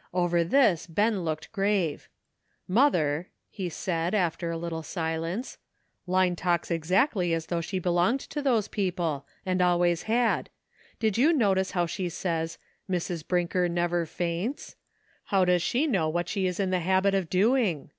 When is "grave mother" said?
1.52-3.28